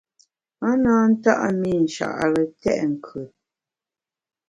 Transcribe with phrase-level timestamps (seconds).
[0.67, 3.29] A na nta’ mi Nchare tèt nkùt.